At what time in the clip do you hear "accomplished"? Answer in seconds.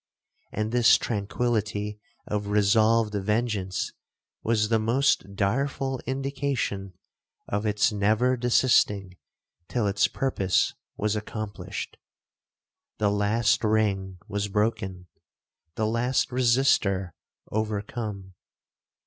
11.15-11.97